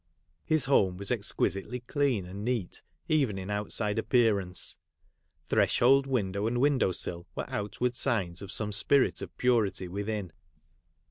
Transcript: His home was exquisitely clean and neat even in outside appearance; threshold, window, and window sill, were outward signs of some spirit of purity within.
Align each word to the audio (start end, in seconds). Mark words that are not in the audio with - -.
His 0.47 0.65
home 0.65 0.97
was 0.97 1.11
exquisitely 1.11 1.79
clean 1.81 2.25
and 2.25 2.43
neat 2.43 2.81
even 3.07 3.37
in 3.37 3.51
outside 3.51 3.99
appearance; 3.99 4.75
threshold, 5.45 6.07
window, 6.07 6.47
and 6.47 6.59
window 6.59 6.91
sill, 6.91 7.27
were 7.35 7.45
outward 7.47 7.95
signs 7.95 8.41
of 8.41 8.51
some 8.51 8.71
spirit 8.71 9.21
of 9.21 9.37
purity 9.37 9.87
within. 9.87 10.31